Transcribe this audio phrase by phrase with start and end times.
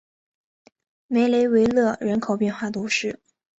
[1.05, 3.19] 梅雷维勒人口变化图示